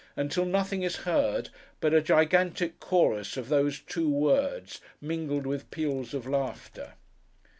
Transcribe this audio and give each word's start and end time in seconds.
until 0.15 0.45
nothing 0.45 0.81
is 0.81 0.95
heard 1.05 1.49
but 1.79 1.93
a 1.93 2.01
gigantic 2.01 2.79
chorus 2.79 3.37
of 3.37 3.49
those 3.49 3.77
two 3.79 4.09
words, 4.09 4.81
mingled 4.99 5.45
with 5.45 5.69
peals 5.69 6.15
of 6.15 6.25
laughter. 6.25 6.95